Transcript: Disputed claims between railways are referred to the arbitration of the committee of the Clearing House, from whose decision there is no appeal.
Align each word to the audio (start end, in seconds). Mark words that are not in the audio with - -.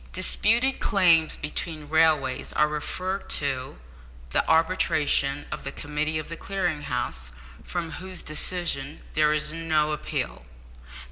Disputed 0.13 0.79
claims 0.79 1.37
between 1.37 1.87
railways 1.87 2.51
are 2.53 2.67
referred 2.67 3.29
to 3.37 3.77
the 4.31 4.43
arbitration 4.49 5.45
of 5.51 5.63
the 5.63 5.71
committee 5.71 6.17
of 6.17 6.27
the 6.27 6.35
Clearing 6.37 6.81
House, 6.81 7.31
from 7.63 7.91
whose 7.91 8.23
decision 8.23 9.01
there 9.13 9.31
is 9.31 9.53
no 9.53 9.91
appeal. 9.91 10.47